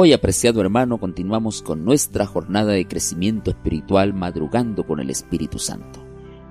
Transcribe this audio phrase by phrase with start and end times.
[0.00, 5.98] Hoy, apreciado hermano, continuamos con nuestra jornada de crecimiento espiritual madrugando con el Espíritu Santo.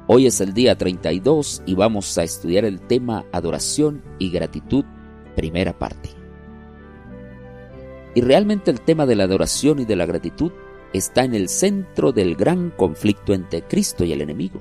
[0.05, 4.83] Hoy es el día 32 y vamos a estudiar el tema adoración y gratitud,
[5.37, 6.09] primera parte.
[8.15, 10.51] Y realmente el tema de la adoración y de la gratitud
[10.91, 14.59] está en el centro del gran conflicto entre Cristo y el enemigo.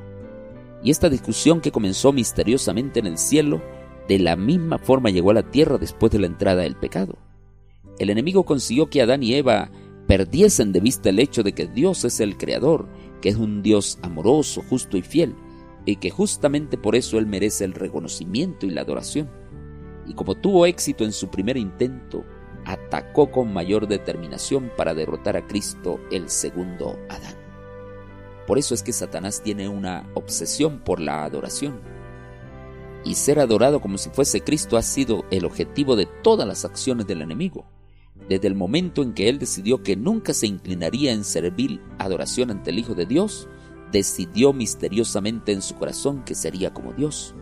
[0.85, 3.61] Y esta discusión que comenzó misteriosamente en el cielo,
[4.07, 7.19] de la misma forma llegó a la tierra después de la entrada del pecado.
[7.99, 9.71] El enemigo consiguió que Adán y Eva
[10.07, 12.87] perdiesen de vista el hecho de que Dios es el Creador,
[13.21, 15.35] que es un Dios amoroso, justo y fiel,
[15.85, 19.29] y que justamente por eso Él merece el reconocimiento y la adoración.
[20.07, 22.25] Y como tuvo éxito en su primer intento,
[22.65, 27.35] atacó con mayor determinación para derrotar a Cristo, el segundo Adán.
[28.47, 31.81] Por eso es que Satanás tiene una obsesión por la adoración.
[33.05, 37.07] Y ser adorado como si fuese Cristo ha sido el objetivo de todas las acciones
[37.07, 37.67] del enemigo
[38.29, 42.71] desde el momento en que él decidió que nunca se inclinaría en servil adoración ante
[42.71, 43.49] el Hijo de Dios,
[43.93, 47.35] decidió misteriosamente en su corazón que sería como Dios,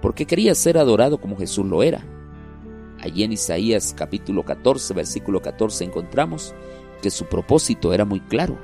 [0.00, 2.04] porque quería ser adorado como Jesús lo era.
[3.00, 6.54] Allí en Isaías capítulo 14, versículo 14 encontramos
[7.02, 8.58] que su propósito era muy claro.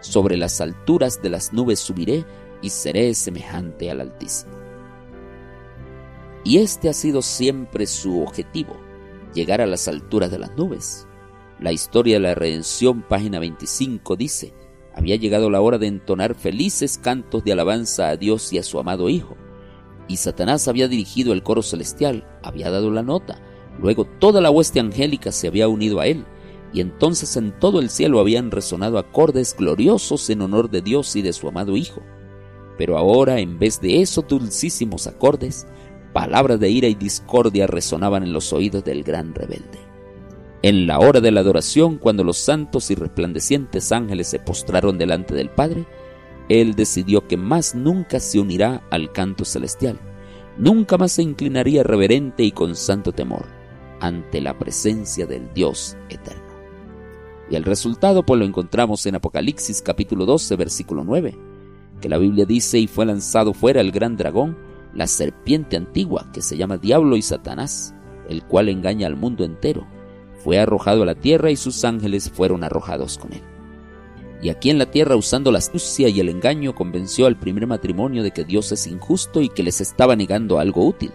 [0.00, 2.24] Sobre las alturas de las nubes subiré
[2.62, 4.52] y seré semejante al Altísimo.
[6.44, 8.76] Y este ha sido siempre su objetivo,
[9.34, 11.06] llegar a las alturas de las nubes.
[11.60, 14.54] La historia de la redención, página 25, dice,
[14.94, 18.78] había llegado la hora de entonar felices cantos de alabanza a Dios y a su
[18.78, 19.36] amado Hijo.
[20.08, 23.40] Y Satanás había dirigido el coro celestial, había dado la nota,
[23.78, 26.24] luego toda la hueste angélica se había unido a él,
[26.72, 31.22] y entonces en todo el cielo habían resonado acordes gloriosos en honor de Dios y
[31.22, 32.02] de su amado Hijo.
[32.76, 35.66] Pero ahora, en vez de esos dulcísimos acordes,
[36.14, 39.78] palabras de ira y discordia resonaban en los oídos del gran rebelde.
[40.62, 45.34] En la hora de la adoración, cuando los santos y resplandecientes ángeles se postraron delante
[45.34, 45.84] del Padre,
[46.48, 49.98] él decidió que más nunca se unirá al canto celestial,
[50.56, 53.44] nunca más se inclinaría reverente y con santo temor
[54.00, 56.42] ante la presencia del Dios eterno.
[57.50, 61.36] Y el resultado pues lo encontramos en Apocalipsis capítulo 12 versículo 9,
[62.00, 64.56] que la Biblia dice y fue lanzado fuera el gran dragón,
[64.94, 67.94] la serpiente antigua que se llama Diablo y Satanás,
[68.28, 69.86] el cual engaña al mundo entero,
[70.42, 73.42] fue arrojado a la tierra y sus ángeles fueron arrojados con él.
[74.42, 78.22] Y aquí en la tierra, usando la astucia y el engaño, convenció al primer matrimonio
[78.22, 81.12] de que Dios es injusto y que les estaba negando algo útil.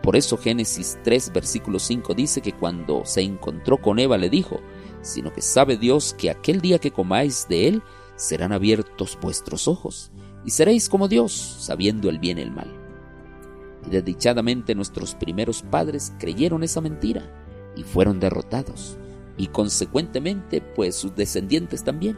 [0.00, 4.60] Por eso Génesis 3, versículo 5 dice que cuando se encontró con Eva le dijo,
[5.02, 7.82] sino que sabe Dios que aquel día que comáis de él
[8.14, 10.12] serán abiertos vuestros ojos
[10.46, 12.72] y seréis como Dios, sabiendo el bien y el mal.
[13.84, 17.28] Y desdichadamente nuestros primeros padres creyeron esa mentira
[17.74, 18.96] y fueron derrotados,
[19.36, 22.16] y consecuentemente pues sus descendientes también.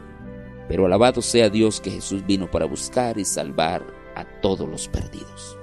[0.67, 3.83] Pero alabado sea Dios que Jesús vino para buscar y salvar
[4.15, 5.57] a todos los perdidos.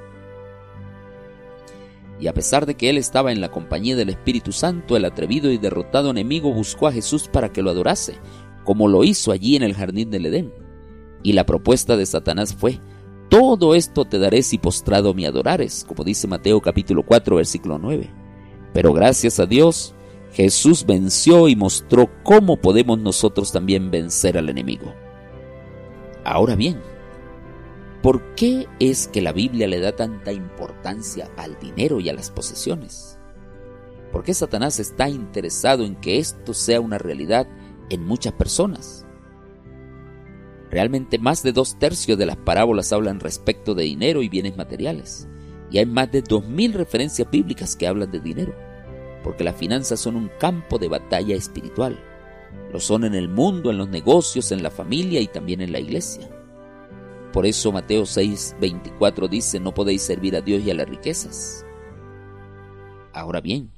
[2.18, 5.52] Y a pesar de que él estaba en la compañía del Espíritu Santo, el atrevido
[5.52, 8.18] y derrotado enemigo buscó a Jesús para que lo adorase,
[8.64, 10.65] como lo hizo allí en el jardín del Edén
[11.26, 12.78] y la propuesta de Satanás fue,
[13.28, 18.08] todo esto te daré si postrado me adorares, como dice Mateo capítulo 4 versículo 9.
[18.72, 19.92] Pero gracias a Dios,
[20.34, 24.94] Jesús venció y mostró cómo podemos nosotros también vencer al enemigo.
[26.22, 26.80] Ahora bien,
[28.02, 32.30] ¿por qué es que la Biblia le da tanta importancia al dinero y a las
[32.30, 33.18] posesiones?
[34.12, 37.48] ¿Por qué Satanás está interesado en que esto sea una realidad
[37.90, 39.05] en muchas personas?
[40.76, 45.26] Realmente más de dos tercios de las parábolas hablan respecto de dinero y bienes materiales.
[45.70, 48.54] Y hay más de dos mil referencias bíblicas que hablan de dinero.
[49.24, 51.98] Porque las finanzas son un campo de batalla espiritual.
[52.70, 55.80] Lo son en el mundo, en los negocios, en la familia y también en la
[55.80, 56.28] iglesia.
[57.32, 61.64] Por eso Mateo 6, 24 dice, no podéis servir a Dios y a las riquezas.
[63.14, 63.70] Ahora bien,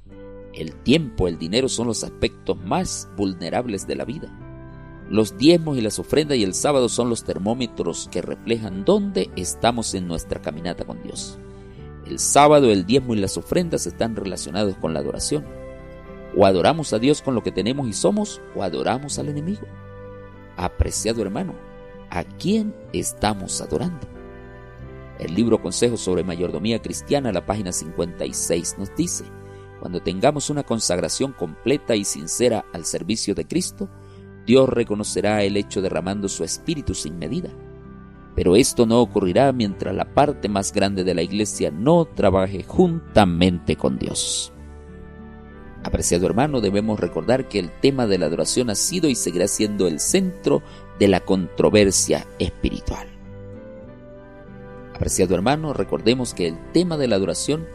[0.53, 4.48] el tiempo, el dinero son los aspectos más vulnerables de la vida.
[5.09, 9.95] Los diezmos y las ofrendas y el sábado son los termómetros que reflejan dónde estamos
[9.95, 11.39] en nuestra caminata con Dios.
[12.05, 15.47] El sábado, el diezmo y las ofrendas están relacionados con la adoración.
[16.37, 19.65] O adoramos a Dios con lo que tenemos y somos, o adoramos al enemigo.
[20.57, 21.55] Apreciado hermano,
[22.11, 24.07] ¿a quién estamos adorando?
[25.17, 29.23] El libro Consejos sobre Mayordomía Cristiana, la página 56, nos dice,
[29.79, 33.89] cuando tengamos una consagración completa y sincera al servicio de Cristo,
[34.49, 37.51] Dios reconocerá el hecho derramando su espíritu sin medida.
[38.35, 43.75] Pero esto no ocurrirá mientras la parte más grande de la iglesia no trabaje juntamente
[43.75, 44.51] con Dios.
[45.83, 49.87] Apreciado hermano, debemos recordar que el tema de la adoración ha sido y seguirá siendo
[49.87, 50.63] el centro
[50.97, 53.07] de la controversia espiritual.
[54.95, 57.67] Apreciado hermano, recordemos que el tema de la adoración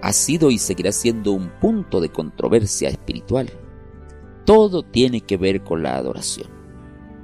[0.00, 3.50] ha sido y seguirá siendo un punto de controversia espiritual.
[4.44, 6.48] Todo tiene que ver con la adoración.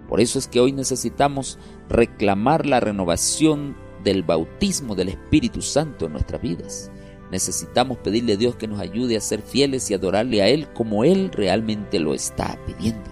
[0.09, 6.13] Por eso es que hoy necesitamos reclamar la renovación del bautismo del Espíritu Santo en
[6.13, 6.91] nuestras vidas.
[7.31, 11.05] Necesitamos pedirle a Dios que nos ayude a ser fieles y adorarle a Él como
[11.05, 13.11] Él realmente lo está pidiendo.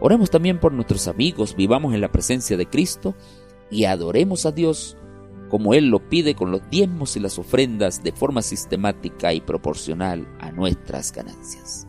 [0.00, 3.14] Oremos también por nuestros amigos, vivamos en la presencia de Cristo
[3.70, 4.96] y adoremos a Dios
[5.50, 10.26] como Él lo pide con los diezmos y las ofrendas de forma sistemática y proporcional
[10.40, 11.86] a nuestras ganancias.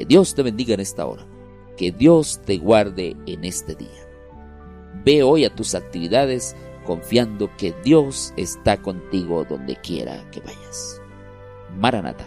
[0.00, 1.26] Que Dios te bendiga en esta hora,
[1.76, 4.08] que Dios te guarde en este día.
[5.04, 6.56] Ve hoy a tus actividades
[6.86, 11.02] confiando que Dios está contigo donde quiera que vayas.
[11.76, 12.26] Maranata.